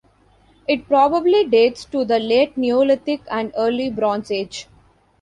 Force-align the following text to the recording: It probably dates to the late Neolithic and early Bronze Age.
It 0.67 0.87
probably 0.87 1.45
dates 1.45 1.85
to 1.85 2.03
the 2.03 2.17
late 2.17 2.57
Neolithic 2.57 3.21
and 3.29 3.53
early 3.55 3.91
Bronze 3.91 4.31
Age. 4.31 4.67